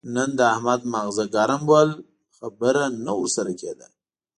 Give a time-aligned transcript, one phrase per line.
[0.15, 1.89] نن د احمد ماغزه ګرم ول؛
[2.37, 3.87] خبره نه ور سره کېده.